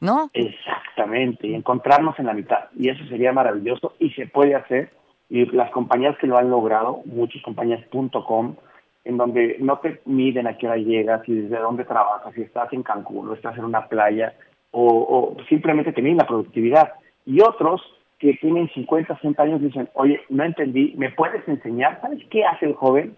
¿no? 0.00 0.30
Exactamente, 0.32 1.46
y 1.46 1.54
encontrarnos 1.54 2.18
en 2.18 2.26
la 2.26 2.34
mitad. 2.34 2.70
Y 2.76 2.88
eso 2.88 3.04
sería 3.06 3.32
maravilloso 3.32 3.94
y 3.98 4.10
se 4.10 4.26
puede 4.26 4.54
hacer. 4.56 4.92
Y 5.28 5.46
las 5.46 5.70
compañías 5.70 6.18
que 6.18 6.26
lo 6.26 6.36
han 6.36 6.50
logrado, 6.50 7.02
muchas 7.04 7.40
compañías.com, 7.42 8.56
en 9.04 9.16
donde 9.16 9.56
no 9.60 9.78
te 9.78 10.00
miden 10.04 10.46
a 10.46 10.56
qué 10.58 10.66
hora 10.66 10.76
llegas 10.76 11.26
y 11.28 11.34
desde 11.34 11.58
dónde 11.58 11.84
trabajas, 11.84 12.34
si 12.34 12.42
estás 12.42 12.72
en 12.72 12.82
Cancún 12.82 13.28
o 13.28 13.34
estás 13.34 13.56
en 13.56 13.64
una 13.64 13.88
playa, 13.88 14.34
o, 14.72 15.36
simplemente 15.48 15.92
te 15.92 16.02
miden 16.02 16.18
la 16.18 16.26
productividad. 16.26 16.92
Y 17.26 17.40
otros 17.40 17.80
que 18.18 18.34
tienen 18.34 18.68
50, 18.68 19.14
60 19.16 19.42
años 19.42 19.62
dicen, 19.62 19.88
oye, 19.94 20.20
no 20.28 20.44
entendí, 20.44 20.94
¿me 20.96 21.10
puedes 21.10 21.46
enseñar? 21.48 22.00
¿Sabes 22.02 22.20
qué 22.30 22.44
hace 22.44 22.66
el 22.66 22.74
joven? 22.74 23.14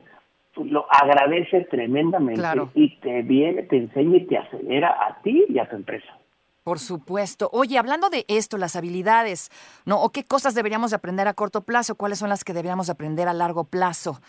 Lo 0.57 0.87
agradece 0.91 1.63
tremendamente 1.71 2.43
y 2.75 2.97
te 2.97 3.23
viene, 3.23 3.63
te 3.65 3.79
enseña 3.79 4.19
y 4.19 4.27
te 4.27 4.39
acelera 4.39 4.97
a 5.07 5.21
ti 5.23 5.45
y 5.49 5.59
a 5.59 5.69
tu 5.69 5.77
empresa. 5.77 6.13
Por 6.63 6.79
supuesto. 6.79 7.51
Oye, 7.53 7.77
hablando 7.77 8.09
de 8.09 8.25
esto, 8.29 8.57
las 8.57 8.77
habilidades, 8.77 9.51
¿no? 9.85 10.01
¿O 10.01 10.11
qué 10.11 10.23
cosas 10.23 10.55
deberíamos 10.55 10.91
de 10.91 10.97
aprender 10.97 11.27
a 11.27 11.35
corto 11.35 11.63
plazo? 11.63 11.97
¿Cuáles 11.97 12.21
son 12.21 12.29
las 12.29 12.45
que 12.45 12.53
deberíamos 12.53 12.89
aprender 12.89 13.27
a 13.27 13.33
largo 13.33 13.65
plazo? 13.65 14.21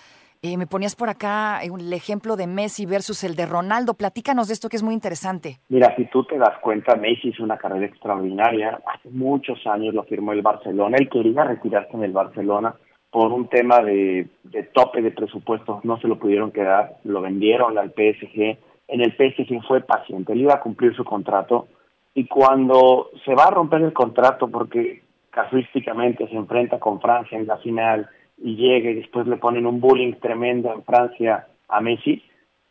Eh, 0.45 0.57
me 0.57 0.67
ponías 0.67 0.97
por 0.97 1.07
acá 1.07 1.62
el 1.63 1.93
ejemplo 1.93 2.35
de 2.35 2.47
Messi 2.47 2.85
versus 2.85 3.23
el 3.23 3.33
de 3.38 3.45
Ronaldo. 3.45 3.93
Platícanos 3.93 4.50
de 4.50 4.53
esto 4.53 4.67
que 4.67 4.75
es 4.75 4.83
muy 4.83 4.93
interesante. 4.93 5.59
Mira, 5.69 5.95
si 5.95 6.03
tú 6.07 6.25
te 6.25 6.38
das 6.38 6.59
cuenta, 6.59 6.97
Messi 6.97 7.29
hizo 7.29 7.43
una 7.43 7.57
carrera 7.57 7.85
extraordinaria. 7.85 8.81
Hace 8.93 9.09
muchos 9.09 9.65
años 9.65 9.93
lo 9.93 10.03
firmó 10.03 10.33
el 10.33 10.41
Barcelona. 10.41 10.97
Él 11.00 11.07
quería 11.07 11.45
retirarse 11.45 11.93
en 11.93 12.03
el 12.03 12.12
Barcelona 12.12 12.75
por 13.09 13.31
un 13.31 13.47
tema 13.47 13.79
de, 13.79 14.27
de 14.43 14.63
tope 14.63 15.01
de 15.01 15.12
presupuestos. 15.12 15.85
No 15.85 15.97
se 16.01 16.09
lo 16.09 16.19
pudieron 16.19 16.51
quedar. 16.51 16.97
Lo 17.05 17.21
vendieron 17.21 17.77
al 17.77 17.91
PSG. 17.91 18.57
En 18.89 19.00
el 19.00 19.13
PSG 19.13 19.65
fue 19.65 19.79
paciente. 19.79 20.33
Él 20.33 20.41
iba 20.41 20.55
a 20.55 20.59
cumplir 20.59 20.93
su 20.93 21.05
contrato. 21.05 21.69
Y 22.15 22.27
cuando 22.27 23.12
se 23.23 23.33
va 23.33 23.45
a 23.45 23.51
romper 23.51 23.81
el 23.81 23.93
contrato, 23.93 24.50
porque 24.50 25.03
casuísticamente 25.29 26.27
se 26.27 26.35
enfrenta 26.35 26.79
con 26.79 27.00
Francia 27.00 27.38
en 27.38 27.47
la 27.47 27.59
final 27.59 28.09
y 28.43 28.57
llega 28.57 28.91
y 28.91 28.95
después 28.95 29.25
le 29.25 29.38
ponen 29.38 29.65
un 29.65 29.79
bullying 29.79 30.13
tremendo 30.21 30.73
en 30.73 30.83
Francia 30.83 31.47
a 31.69 31.79
Messi, 31.79 32.21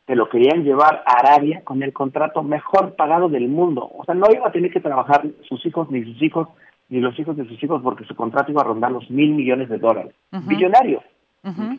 se 0.06 0.14
lo 0.14 0.28
querían 0.28 0.64
llevar 0.64 1.02
a 1.06 1.20
Arabia 1.20 1.62
con 1.64 1.82
el 1.82 1.94
contrato 1.94 2.42
mejor 2.42 2.94
pagado 2.94 3.30
del 3.30 3.48
mundo. 3.48 3.90
O 3.96 4.04
sea, 4.04 4.14
no 4.14 4.26
iba 4.30 4.48
a 4.48 4.52
tener 4.52 4.70
que 4.70 4.80
trabajar 4.80 5.24
sus 5.48 5.64
hijos, 5.64 5.90
ni 5.90 6.04
sus 6.04 6.20
hijos, 6.22 6.48
ni 6.90 7.00
los 7.00 7.18
hijos 7.18 7.36
de 7.38 7.46
sus 7.46 7.62
hijos, 7.62 7.80
porque 7.82 8.04
su 8.04 8.14
contrato 8.14 8.52
iba 8.52 8.60
a 8.60 8.66
rondar 8.66 8.92
los 8.92 9.08
mil 9.10 9.32
millones 9.32 9.70
de 9.70 9.78
dólares. 9.78 10.14
Billonario. 10.30 11.02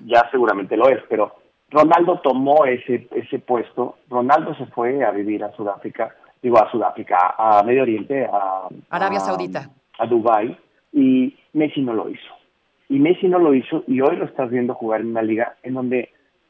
Ya 0.05 0.27
seguramente 0.31 0.75
lo 0.75 0.89
es, 0.89 0.99
pero 1.07 1.35
Ronaldo 1.69 2.19
tomó 2.21 2.65
ese, 2.65 3.07
ese 3.11 3.39
puesto. 3.39 3.97
Ronaldo 4.09 4.55
se 4.55 4.65
fue 4.67 5.05
a 5.05 5.11
vivir 5.11 5.43
a 5.43 5.51
Sudáfrica, 5.51 6.15
digo 6.41 6.57
a 6.57 6.69
Sudáfrica, 6.71 7.35
a 7.37 7.61
Medio 7.63 7.83
Oriente, 7.83 8.25
a 8.25 8.67
Arabia 8.89 9.19
Saudita, 9.19 9.69
a 9.99 10.05
Dubái, 10.07 10.57
y 10.91 11.37
Messi 11.53 11.81
no 11.81 11.93
lo 11.93 12.09
hizo. 12.09 12.42
Y 12.89 12.99
Messi 12.99 13.27
no 13.27 13.39
lo 13.39 13.53
hizo 13.53 13.83
y 13.87 14.01
hoy 14.01 14.15
lo 14.15 14.25
estás 14.25 14.49
viendo 14.49 14.75
jugar 14.75 15.01
en 15.01 15.07
una 15.07 15.21
liga 15.21 15.55
en 15.63 15.73
donde 15.73 16.09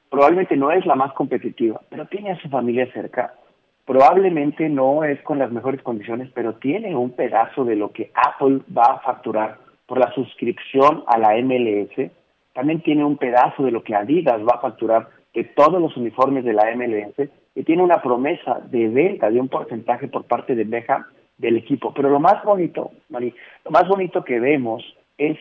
probablemente 0.09 0.55
no 0.55 0.71
es 0.71 0.85
la 0.85 0.95
más 0.95 1.13
competitiva, 1.13 1.81
pero 1.89 2.05
tiene 2.07 2.31
a 2.31 2.39
su 2.39 2.49
familia 2.49 2.91
cerca. 2.93 3.33
Probablemente 3.85 4.69
no 4.69 5.03
es 5.03 5.21
con 5.23 5.39
las 5.39 5.51
mejores 5.51 5.81
condiciones, 5.81 6.29
pero 6.33 6.55
tiene 6.55 6.95
un 6.95 7.11
pedazo 7.11 7.65
de 7.65 7.75
lo 7.75 7.91
que 7.91 8.11
Apple 8.13 8.61
va 8.75 8.85
a 8.85 8.99
facturar 8.99 9.57
por 9.85 9.99
la 9.99 10.11
suscripción 10.13 11.03
a 11.07 11.17
la 11.17 11.35
MLS. 11.41 12.11
También 12.53 12.81
tiene 12.81 13.03
un 13.03 13.17
pedazo 13.17 13.63
de 13.63 13.71
lo 13.71 13.83
que 13.83 13.95
Adidas 13.95 14.41
va 14.41 14.55
a 14.55 14.61
facturar 14.61 15.09
de 15.33 15.43
todos 15.43 15.81
los 15.81 15.97
uniformes 15.97 16.45
de 16.45 16.53
la 16.53 16.73
MLS 16.75 17.29
y 17.55 17.63
tiene 17.63 17.83
una 17.83 18.01
promesa 18.01 18.59
de 18.69 18.87
venta 18.87 19.29
de 19.29 19.39
un 19.39 19.49
porcentaje 19.49 20.07
por 20.07 20.25
parte 20.25 20.55
de 20.55 20.63
Beckham 20.63 21.05
del 21.37 21.57
equipo. 21.57 21.93
Pero 21.93 22.09
lo 22.09 22.19
más 22.19 22.43
bonito, 22.43 22.91
Mari, 23.09 23.33
lo 23.65 23.71
más 23.71 23.87
bonito 23.87 24.23
que 24.23 24.39
vemos 24.39 24.83
es 25.17 25.37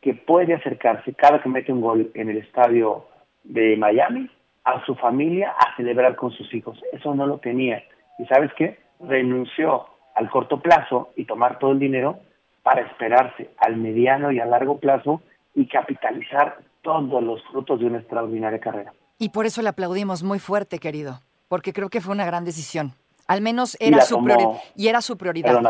que 0.00 0.14
puede 0.14 0.54
acercarse 0.54 1.14
cada 1.14 1.42
que 1.42 1.48
mete 1.48 1.72
un 1.72 1.80
gol 1.80 2.10
en 2.14 2.28
el 2.28 2.38
estadio 2.38 3.06
de 3.44 3.76
Miami 3.76 4.30
a 4.64 4.84
su 4.84 4.94
familia 4.96 5.50
a 5.50 5.76
celebrar 5.76 6.16
con 6.16 6.32
sus 6.32 6.52
hijos. 6.52 6.78
Eso 6.92 7.14
no 7.14 7.26
lo 7.26 7.38
tenía. 7.38 7.82
¿Y 8.18 8.26
sabes 8.26 8.50
qué? 8.56 8.78
Renunció 9.00 9.86
al 10.14 10.30
corto 10.30 10.60
plazo 10.60 11.10
y 11.16 11.24
tomar 11.24 11.58
todo 11.58 11.72
el 11.72 11.78
dinero 11.78 12.18
para 12.62 12.82
esperarse 12.82 13.50
al 13.58 13.76
mediano 13.76 14.32
y 14.32 14.40
a 14.40 14.46
largo 14.46 14.78
plazo 14.78 15.20
y 15.54 15.66
capitalizar 15.66 16.58
todos 16.82 17.22
los 17.22 17.42
frutos 17.44 17.80
de 17.80 17.86
una 17.86 17.98
extraordinaria 17.98 18.58
carrera. 18.58 18.92
Y 19.18 19.30
por 19.30 19.46
eso 19.46 19.62
le 19.62 19.68
aplaudimos 19.68 20.22
muy 20.22 20.38
fuerte, 20.38 20.78
querido, 20.78 21.20
porque 21.48 21.72
creo 21.72 21.88
que 21.88 22.00
fue 22.00 22.14
una 22.14 22.26
gran 22.26 22.44
decisión. 22.44 22.92
Al 23.28 23.40
menos 23.40 23.76
era 23.80 24.02
su 24.02 24.22
prioridad. 24.22 24.60
Y 24.74 24.88
era 24.88 25.00
su 25.00 25.16
prioridad. 25.16 25.62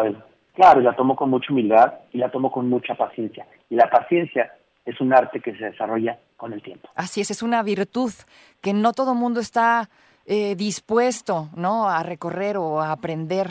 Claro, 0.57 0.81
la 0.81 0.97
tomó 0.97 1.15
con 1.15 1.29
mucha 1.29 1.53
humildad 1.53 1.93
y 2.13 2.19
la 2.19 2.31
tomó 2.31 2.51
con 2.51 2.69
mucha 2.69 2.95
paciencia. 2.95 3.47
Y 3.69 3.75
la 3.77 3.91
paciencia 3.91 4.55
es 4.87 4.99
un 5.03 5.13
arte 5.13 5.41
que 5.41 5.55
se 5.55 5.67
desarrolla 5.67 6.19
con 6.39 6.55
el 6.55 6.63
tiempo. 6.63 6.89
Así 6.95 7.21
es, 7.21 7.31
es 7.31 7.43
una 7.43 7.63
virtud 7.63 8.11
que 8.63 8.73
no 8.73 8.95
todo 8.95 9.15
mundo 9.15 9.41
está 9.41 9.91
eh, 10.25 10.57
dispuesto 10.57 11.51
¿no? 11.55 11.91
a 11.91 12.03
recorrer 12.03 12.57
o 12.57 12.81
a 12.81 12.91
aprender 12.91 13.49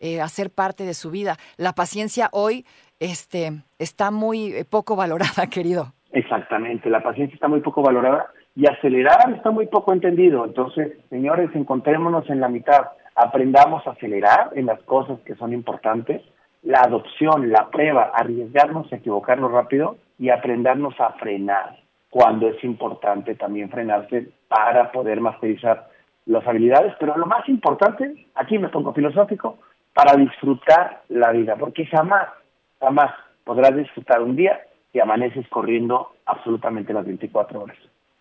eh, 0.00 0.20
a 0.20 0.26
ser 0.26 0.50
parte 0.50 0.82
de 0.82 0.94
su 0.94 1.12
vida. 1.12 1.36
La 1.58 1.74
paciencia 1.74 2.28
hoy 2.32 2.66
este, 2.98 3.52
está 3.78 4.10
muy 4.10 4.52
eh, 4.52 4.64
poco 4.64 4.96
valorada, 4.96 5.46
querido. 5.50 5.92
Exactamente, 6.10 6.90
la 6.90 7.02
paciencia 7.04 7.34
está 7.34 7.46
muy 7.46 7.60
poco 7.60 7.82
valorada 7.82 8.32
y 8.56 8.66
acelerar 8.66 9.32
está 9.32 9.52
muy 9.52 9.66
poco 9.68 9.92
entendido. 9.92 10.44
Entonces, 10.44 10.98
señores, 11.08 11.50
encontrémonos 11.54 12.28
en 12.30 12.40
la 12.40 12.48
mitad, 12.48 12.88
aprendamos 13.14 13.86
a 13.86 13.90
acelerar 13.90 14.50
en 14.54 14.66
las 14.66 14.82
cosas 14.82 15.20
que 15.20 15.36
son 15.36 15.52
importantes 15.52 16.22
la 16.62 16.80
adopción, 16.80 17.50
la 17.50 17.68
prueba, 17.70 18.12
arriesgarnos 18.14 18.92
a 18.92 18.96
equivocarnos 18.96 19.52
rápido 19.52 19.96
y 20.18 20.30
aprendernos 20.30 20.98
a 21.00 21.12
frenar 21.12 21.78
cuando 22.10 22.48
es 22.48 22.62
importante 22.64 23.34
también 23.34 23.70
frenarse 23.70 24.30
para 24.48 24.90
poder 24.90 25.20
masterizar 25.20 25.88
las 26.26 26.46
habilidades, 26.46 26.94
pero 26.98 27.16
lo 27.16 27.26
más 27.26 27.48
importante, 27.48 28.26
aquí 28.34 28.58
me 28.58 28.68
pongo 28.68 28.92
filosófico, 28.92 29.58
para 29.94 30.16
disfrutar 30.16 31.02
la 31.08 31.32
vida, 31.32 31.56
porque 31.56 31.86
jamás, 31.86 32.28
jamás 32.80 33.12
podrás 33.44 33.74
disfrutar 33.74 34.22
un 34.22 34.36
día 34.36 34.60
si 34.92 35.00
amaneces 35.00 35.46
corriendo 35.48 36.12
absolutamente 36.26 36.92
las 36.92 37.04
24 37.04 37.62
horas. 37.62 37.76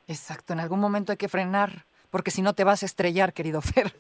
Exacto, 0.08 0.54
en 0.54 0.60
algún 0.60 0.80
momento 0.80 1.12
hay 1.12 1.18
que 1.18 1.28
frenar, 1.28 1.86
porque 2.10 2.32
si 2.32 2.42
no 2.42 2.54
te 2.54 2.64
vas 2.64 2.82
a 2.84 2.86
estrellar, 2.86 3.34
querido 3.34 3.62
Fer. 3.62 3.92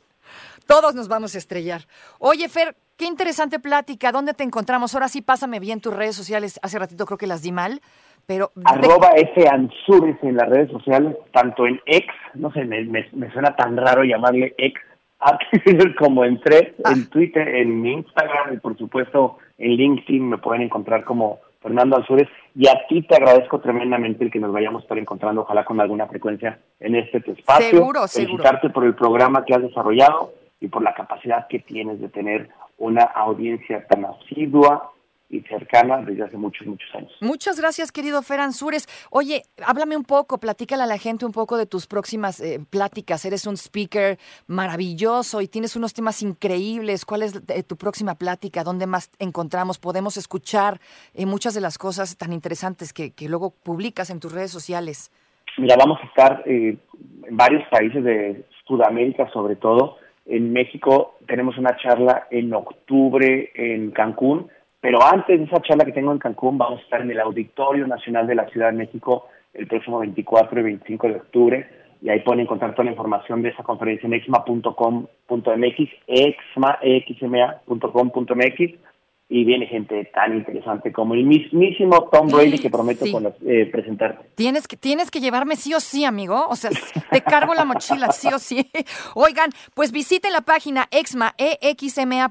Todos 0.65 0.95
nos 0.95 1.07
vamos 1.07 1.35
a 1.35 1.37
estrellar. 1.37 1.81
Oye, 2.19 2.49
Fer, 2.49 2.75
qué 2.97 3.05
interesante 3.05 3.59
plática. 3.59 4.11
¿Dónde 4.11 4.33
te 4.33 4.43
encontramos? 4.43 4.93
Ahora 4.93 5.07
sí, 5.07 5.21
pásame 5.21 5.59
bien 5.59 5.81
tus 5.81 5.93
redes 5.93 6.15
sociales. 6.15 6.59
Hace 6.61 6.79
ratito 6.79 7.05
creo 7.05 7.17
que 7.17 7.27
las 7.27 7.41
di 7.41 7.51
mal, 7.51 7.81
pero... 8.25 8.51
Arroba 8.65 9.11
F 9.15 9.47
Ansures 9.47 10.17
en 10.23 10.35
las 10.35 10.49
redes 10.49 10.71
sociales, 10.71 11.15
tanto 11.31 11.65
en 11.65 11.79
X, 11.85 12.09
no 12.35 12.51
sé, 12.51 12.65
me, 12.65 12.83
me, 12.83 13.31
suena 13.31 13.55
tan 13.55 13.77
raro 13.77 14.03
llamarle 14.03 14.53
X, 14.57 14.81
como 15.99 16.25
en 16.25 16.39
Thread, 16.41 16.73
ah. 16.83 16.91
en 16.93 17.09
Twitter, 17.09 17.47
en 17.47 17.85
Instagram 17.85 18.53
y 18.53 18.57
por 18.57 18.77
supuesto 18.77 19.37
en 19.57 19.71
LinkedIn 19.71 20.29
me 20.29 20.37
pueden 20.37 20.63
encontrar 20.63 21.03
como 21.03 21.39
Fernando 21.67 21.97
Ansures, 21.97 22.29
y 22.55 22.67
a 22.69 22.87
ti 22.87 23.01
te 23.01 23.15
agradezco 23.15 23.59
tremendamente 23.59 24.23
el 24.23 24.31
que 24.31 24.39
nos 24.39 24.53
vayamos 24.53 24.81
a 24.81 24.83
estar 24.83 24.97
encontrando, 24.97 25.41
ojalá 25.41 25.65
con 25.65 25.81
alguna 25.81 26.07
frecuencia 26.07 26.59
en 26.79 26.95
este 26.95 27.17
espacio. 27.17 27.69
Seguro, 27.69 28.07
Felicitarte 28.07 28.69
por 28.69 28.85
el 28.85 28.95
programa 28.95 29.43
que 29.43 29.53
has 29.53 29.61
desarrollado 29.61 30.33
y 30.61 30.69
por 30.69 30.81
la 30.81 30.93
capacidad 30.93 31.47
que 31.47 31.59
tienes 31.59 31.99
de 31.99 32.07
tener 32.07 32.49
una 32.77 33.03
audiencia 33.03 33.85
tan 33.87 34.05
asidua 34.05 34.91
y 35.29 35.41
cercana 35.41 35.97
desde 35.97 36.23
hace 36.23 36.37
muchos, 36.37 36.65
muchos 36.65 36.87
años. 36.95 37.11
Muchas 37.19 37.59
gracias, 37.59 37.91
querido 37.91 38.21
Fer 38.21 38.39
Ansures. 38.39 38.87
Oye, 39.11 39.43
háblame 39.65 39.97
un 39.97 40.03
poco, 40.03 40.37
platícale 40.37 40.83
a 40.83 40.85
la 40.85 40.97
gente 40.97 41.25
un 41.25 41.33
poco 41.33 41.57
de 41.57 41.65
tus 41.65 41.85
próximas 41.85 42.39
eh, 42.39 42.59
pláticas. 42.69 43.25
Eres 43.25 43.45
un 43.45 43.57
speaker 43.57 44.17
maravilloso 44.47 45.41
y 45.41 45.47
tienes 45.47 45.75
unos 45.75 45.93
temas 45.93 46.21
increíbles. 46.21 47.03
¿Cuál 47.03 47.23
es 47.23 47.41
eh, 47.49 47.63
tu 47.63 47.75
próxima 47.75 48.15
plática? 48.15 48.63
¿Dónde 48.63 48.87
más 48.87 49.11
encontramos? 49.19 49.79
Podemos 49.79 50.15
escuchar 50.15 50.79
eh, 51.13 51.25
muchas 51.25 51.53
de 51.53 51.61
las 51.61 51.77
cosas 51.77 52.17
tan 52.17 52.31
interesantes 52.31 52.93
que, 52.93 53.11
que, 53.11 53.27
luego 53.27 53.51
publicas 53.51 54.09
en 54.09 54.21
tus 54.21 54.31
redes 54.31 54.51
sociales. 54.51 55.11
Mira, 55.57 55.75
vamos 55.77 55.99
a 56.01 56.05
estar 56.05 56.43
en 56.45 56.79
varios 57.31 57.67
países 57.69 58.01
de 58.03 58.45
Sudamérica, 58.65 59.29
sobre 59.31 59.57
todo. 59.57 59.97
En 60.25 60.53
México 60.53 61.17
tenemos 61.27 61.57
una 61.57 61.75
charla 61.77 62.27
en 62.31 62.53
octubre 62.53 63.51
en 63.55 63.91
Cancún 63.91 64.49
pero 64.79 64.99
antes 65.03 65.39
de 65.39 65.45
esa 65.45 65.61
charla 65.61 65.85
que 65.85 65.91
tengo 65.91 66.11
en 66.11 66.19
Cancún, 66.19 66.57
vamos 66.57 66.79
a 66.79 66.83
estar 66.83 67.01
en 67.01 67.11
el 67.11 67.19
Auditorio 67.19 67.87
Nacional 67.87 68.27
de 68.27 68.35
la 68.35 68.47
Ciudad 68.47 68.71
de 68.71 68.77
México 68.77 69.27
el 69.53 69.67
próximo 69.67 69.99
24 69.99 70.59
y 70.59 70.63
25 70.63 71.07
de 71.07 71.15
octubre. 71.15 71.69
Y 72.01 72.09
ahí 72.09 72.19
pueden 72.19 72.41
encontrar 72.41 72.73
toda 72.73 72.85
la 72.85 72.91
información 72.91 73.41
de 73.41 73.49
esa 73.49 73.63
conferencia 73.63 74.05
en 74.05 74.13
exma.com.mx, 74.13 75.89
exma.com.mx 76.07 76.97
y 79.29 79.43
viene 79.43 79.67
gente 79.67 80.09
tan 80.13 80.37
interesante 80.37 80.93
como 80.93 81.13
el 81.13 81.25
mismísimo 81.25 82.07
Tom 82.09 82.29
Brady 82.29 82.59
que 82.59 82.69
prometo 82.69 83.05
eh, 83.45 83.65
presentar. 83.69 84.23
Tienes 84.35 84.69
que, 84.69 84.77
tienes 84.77 85.11
que 85.11 85.19
llevarme 85.19 85.57
sí 85.57 85.73
o 85.73 85.81
sí, 85.81 86.05
amigo. 86.05 86.47
O 86.47 86.55
sea, 86.55 86.71
te 87.11 87.21
cargo 87.21 87.53
la 87.53 87.65
mochila 87.65 88.13
sí 88.13 88.29
o 88.33 88.39
sí. 88.39 88.71
Oigan, 89.15 89.49
pues 89.73 89.91
visiten 89.91 90.31
la 90.31 90.41
página 90.41 90.87
exma, 90.91 91.35
exma.com.mx. 91.37 92.21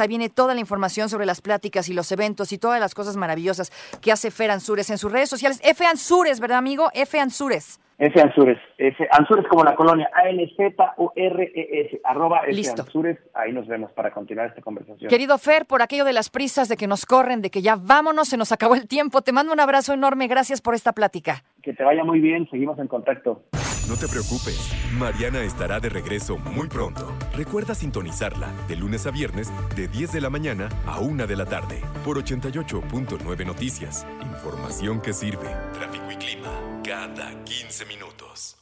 Ahí 0.00 0.08
viene 0.08 0.28
toda 0.28 0.54
la 0.54 0.60
información 0.60 1.08
sobre 1.08 1.24
las 1.24 1.40
pláticas 1.40 1.88
y 1.88 1.94
los 1.94 2.10
eventos 2.10 2.50
y 2.50 2.58
todas 2.58 2.80
las 2.80 2.94
cosas 2.94 3.16
maravillosas 3.16 3.70
que 4.00 4.10
hace 4.10 4.32
Fer 4.32 4.50
Ansures 4.50 4.90
en 4.90 4.98
sus 4.98 5.12
redes 5.12 5.28
sociales. 5.28 5.60
F 5.62 5.86
Ansures, 5.86 6.40
¿verdad, 6.40 6.58
amigo? 6.58 6.90
F 6.94 7.20
Ansures. 7.20 7.78
S. 7.98 8.20
Ansures. 8.20 8.58
S. 8.76 8.96
Ansures 9.10 9.46
como 9.48 9.64
la 9.64 9.74
colonia. 9.74 10.10
A-N-Z-O-R-E-S. 10.12 12.00
Arroba 12.04 12.40
S. 12.46 12.52
Listo. 12.52 12.82
Ansures. 12.82 13.18
Ahí 13.34 13.52
nos 13.52 13.66
vemos 13.66 13.90
para 13.92 14.10
continuar 14.10 14.48
esta 14.48 14.60
conversación. 14.60 15.08
Querido 15.08 15.38
Fer, 15.38 15.66
por 15.66 15.82
aquello 15.82 16.04
de 16.04 16.12
las 16.12 16.28
prisas, 16.28 16.68
de 16.68 16.76
que 16.76 16.86
nos 16.86 17.06
corren, 17.06 17.40
de 17.40 17.50
que 17.50 17.62
ya 17.62 17.76
vámonos, 17.76 18.28
se 18.28 18.36
nos 18.36 18.52
acabó 18.52 18.74
el 18.74 18.86
tiempo. 18.86 19.22
Te 19.22 19.32
mando 19.32 19.52
un 19.52 19.60
abrazo 19.60 19.94
enorme. 19.94 20.28
Gracias 20.28 20.60
por 20.60 20.74
esta 20.74 20.92
plática. 20.92 21.42
Que 21.62 21.72
te 21.72 21.84
vaya 21.84 22.04
muy 22.04 22.20
bien. 22.20 22.48
Seguimos 22.50 22.78
en 22.78 22.88
contacto. 22.88 23.44
No 23.88 23.94
te 23.94 24.08
preocupes. 24.08 24.74
Mariana 24.98 25.42
estará 25.42 25.78
de 25.78 25.88
regreso 25.88 26.38
muy 26.38 26.68
pronto. 26.68 27.12
Recuerda 27.36 27.74
sintonizarla 27.74 28.48
de 28.68 28.76
lunes 28.76 29.06
a 29.06 29.12
viernes 29.12 29.52
de 29.76 29.86
10 29.86 30.12
de 30.12 30.20
la 30.20 30.28
mañana 30.28 30.68
a 30.86 30.98
1 31.00 31.26
de 31.26 31.36
la 31.36 31.46
tarde 31.46 31.80
por 32.04 32.18
88.9 32.18 33.46
Noticias. 33.46 34.04
Información 34.22 35.00
que 35.00 35.12
sirve. 35.12 35.46
Tráfico 35.72 36.10
y 36.10 36.16
clima 36.16 36.65
cada 36.86 37.34
15 37.44 37.84
minutos. 37.86 38.56